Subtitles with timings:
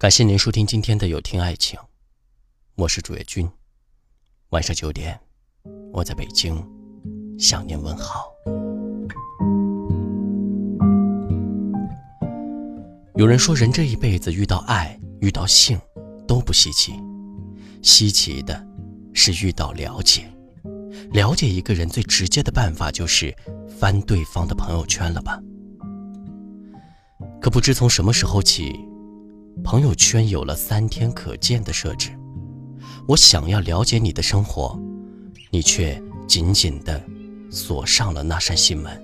[0.00, 1.78] 感谢您收听今天的有听爱情，
[2.74, 3.46] 我是主页君。
[4.48, 5.20] 晚上九点，
[5.92, 6.66] 我在北京
[7.38, 8.32] 向您问好。
[13.16, 15.78] 有人说，人这一辈子遇到爱、遇到性
[16.26, 16.94] 都不稀奇，
[17.82, 18.66] 稀奇的
[19.12, 20.24] 是遇到了解。
[21.12, 23.36] 了解一个人最直接的办法就是
[23.78, 25.38] 翻对方的朋友圈了吧？
[27.38, 28.74] 可不知从什么时候起。
[29.62, 32.10] 朋友圈有了三天可见的设置，
[33.06, 34.78] 我想要了解你的生活，
[35.50, 37.00] 你却紧紧地
[37.50, 39.00] 锁上了那扇心门。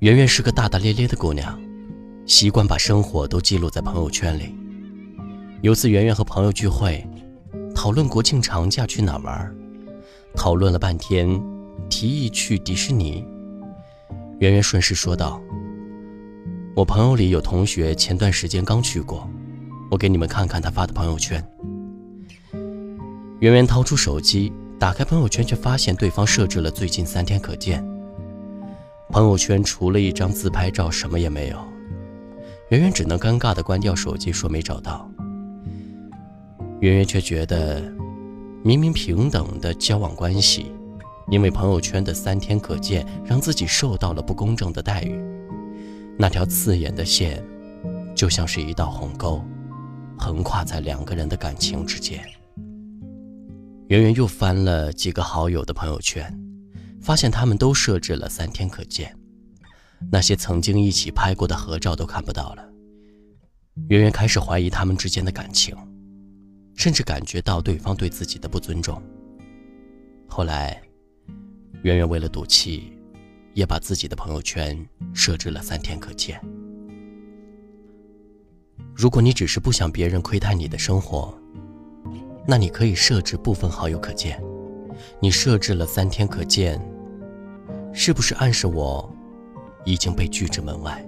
[0.00, 1.58] 圆圆是个大大咧咧的姑娘，
[2.26, 4.54] 习惯把生活都记录在朋友圈里。
[5.60, 7.06] 有次圆圆和朋友聚会，
[7.74, 9.54] 讨论国庆长假去哪玩，
[10.34, 11.40] 讨论了半天，
[11.88, 13.24] 提议去迪士尼。
[14.38, 15.40] 圆圆顺势说道。
[16.78, 19.28] 我朋友里有同学前段时间刚去过，
[19.90, 21.44] 我给你们看看他发的朋友圈。
[23.40, 27.84] 圆圆掏出手机，打开朋友圈，却发现对方设置了最近三天可见。
[29.10, 31.58] 朋友圈除了一张自拍照，什么也没有。
[32.68, 35.10] 圆圆只能尴尬地关掉手机，说没找到。
[36.78, 37.82] 圆圆却觉得，
[38.62, 40.70] 明明平等的交往关系，
[41.28, 45.20] 因为朋友圈的三天可见，让自己受到了不公正的待遇。
[46.20, 47.40] 那条刺眼的线，
[48.12, 49.40] 就像是一道鸿沟，
[50.18, 52.20] 横跨在两个人的感情之间。
[53.86, 56.36] 圆圆又翻了几个好友的朋友圈，
[57.00, 59.16] 发现他们都设置了三天可见，
[60.10, 62.68] 那些曾经一起拍过的合照都看不到了。
[63.88, 65.72] 圆圆开始怀疑他们之间的感情，
[66.74, 69.00] 甚至感觉到对方对自己的不尊重。
[70.26, 70.82] 后来，
[71.82, 72.97] 圆圆为了赌气。
[73.58, 76.40] 也把自己的朋友圈设置了三天可见。
[78.94, 81.36] 如果你只是不想别人窥探你的生活，
[82.46, 84.40] 那你可以设置部分好友可见。
[85.20, 86.80] 你设置了三天可见，
[87.92, 89.12] 是不是暗示我
[89.84, 91.04] 已经被拒之门外？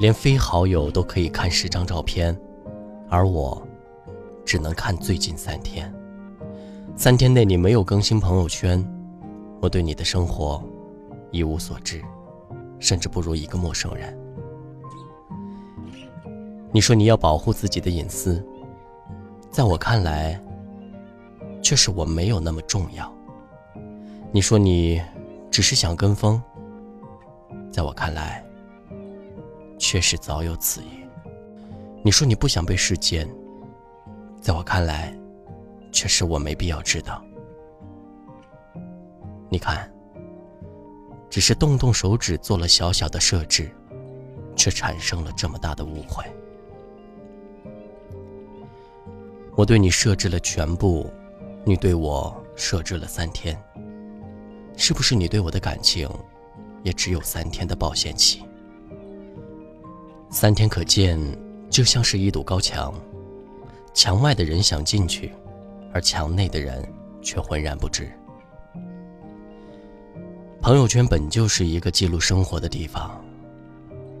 [0.00, 2.36] 连非好友都可以看十张照片，
[3.08, 3.64] 而我
[4.44, 5.94] 只能看最近三天。
[7.00, 8.86] 三天内你没有更新朋友圈，
[9.62, 10.62] 我对你的生活
[11.30, 12.04] 一无所知，
[12.78, 14.14] 甚至不如一个陌生人。
[16.70, 18.44] 你说你要保护自己的隐私，
[19.50, 20.38] 在我看来，
[21.62, 23.10] 却是我没有那么重要。
[24.30, 25.00] 你说你
[25.50, 26.38] 只是想跟风，
[27.72, 28.44] 在我看来，
[29.78, 30.88] 却是早有此意。
[32.02, 33.26] 你说你不想被世间，
[34.38, 35.18] 在我看来。
[36.02, 37.22] 这是我没必要知道。
[39.50, 39.92] 你看，
[41.28, 43.70] 只是动动手指做了小小的设置，
[44.56, 46.24] 却产生了这么大的误会。
[49.54, 51.12] 我对你设置了全部，
[51.66, 53.54] 你对我设置了三天。
[54.78, 56.08] 是不是你对我的感情，
[56.82, 58.42] 也只有三天的保鲜期？
[60.30, 61.20] 三天可见，
[61.68, 62.94] 就像是一堵高墙，
[63.92, 65.30] 墙外的人想进去。
[65.92, 66.86] 而墙内的人
[67.22, 68.10] 却浑然不知。
[70.60, 73.24] 朋友圈本就是一个记录生活的地方，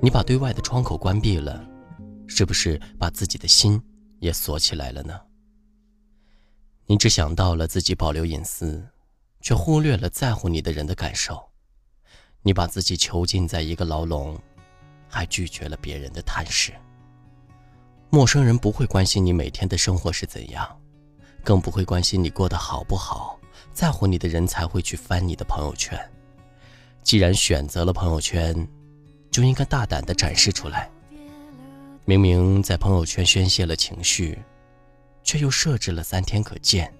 [0.00, 1.64] 你把对外的窗口关闭了，
[2.26, 3.80] 是不是把自己的心
[4.18, 5.20] 也锁起来了呢？
[6.86, 8.84] 你只想到了自己保留隐私，
[9.40, 11.42] 却忽略了在乎你的人的感受。
[12.42, 14.38] 你把自己囚禁在一个牢笼，
[15.08, 16.74] 还拒绝了别人的探视。
[18.10, 20.80] 陌生人不会关心你每天的生活是怎样。
[21.44, 23.38] 更不会关心你过得好不好，
[23.72, 25.98] 在乎你的人才会去翻你的朋友圈。
[27.02, 28.66] 既然选择了朋友圈，
[29.30, 30.90] 就应该大胆地展示出来。
[32.06, 34.38] 明明在朋友圈宣泄了情绪，
[35.22, 36.92] 却又设置了三天可见，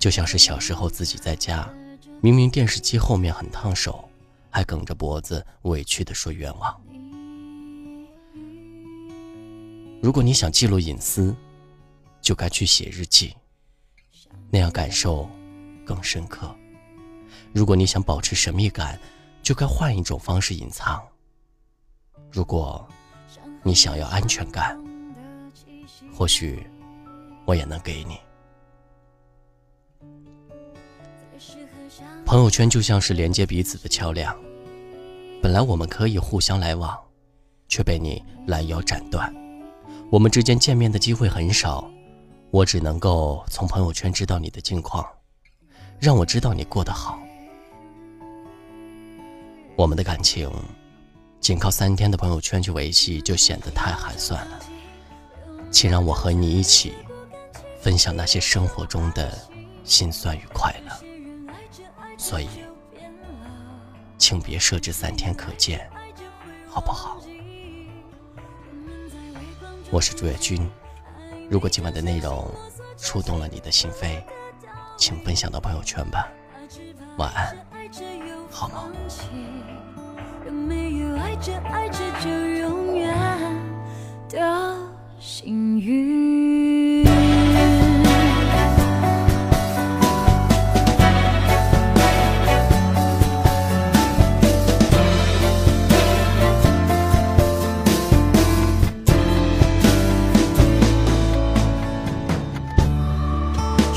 [0.00, 1.72] 就像是小时候自己在家，
[2.20, 4.08] 明明电视机后面很烫手，
[4.50, 6.80] 还梗着脖子委屈地说冤枉。
[10.02, 11.34] 如果你想记录隐私，
[12.20, 13.34] 就该去写日记。
[14.50, 15.28] 那样感受
[15.84, 16.54] 更深刻。
[17.52, 18.98] 如果你想保持神秘感，
[19.42, 21.02] 就该换一种方式隐藏。
[22.30, 22.86] 如果
[23.62, 24.78] 你想要安全感，
[26.12, 26.66] 或许
[27.44, 28.18] 我也能给你。
[32.24, 34.36] 朋友圈就像是连接彼此的桥梁，
[35.42, 36.98] 本来我们可以互相来往，
[37.68, 39.32] 却被你拦腰斩断。
[40.10, 41.88] 我们之间见面的机会很少。
[42.54, 45.04] 我只能够从朋友圈知道你的近况，
[45.98, 47.18] 让我知道你过得好。
[49.74, 50.48] 我们的感情，
[51.40, 54.60] 仅靠三天的朋友圈去维系，就显得太寒酸了。
[55.72, 56.94] 请让我和你一起
[57.80, 59.36] 分享那些生活中的
[59.82, 60.92] 辛酸与快乐。
[62.16, 62.46] 所以，
[64.16, 65.90] 请别设置三天可见，
[66.68, 67.20] 好不好？
[69.90, 70.70] 我是朱月君。
[71.48, 72.50] 如果今晚的内容
[72.96, 74.22] 触动了你的心扉，
[74.96, 76.28] 请分享到朋友圈吧。
[77.18, 77.56] 晚安，
[78.50, 78.92] 好梦。
[85.20, 86.83] 幸运。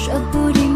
[0.07, 0.67] 说不定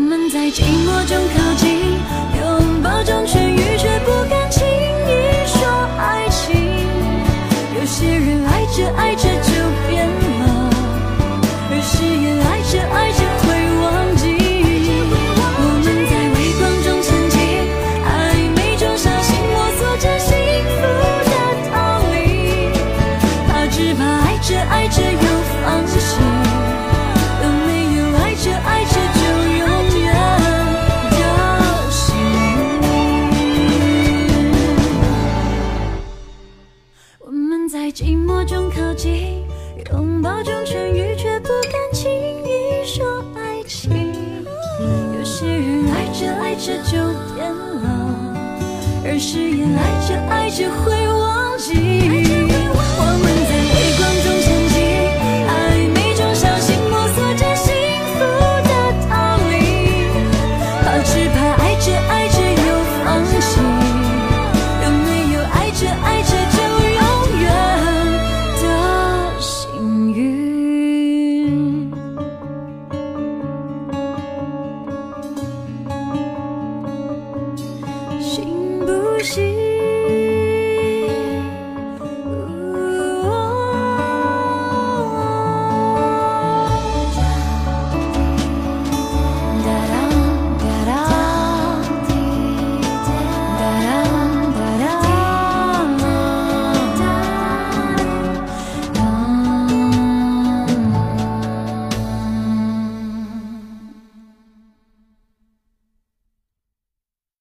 [0.00, 1.87] 们在寂寞中靠近，
[46.18, 46.98] 着爱着就
[47.36, 47.48] 变
[47.80, 47.88] 老，
[49.04, 52.27] 而誓言爱着爱着会忘记。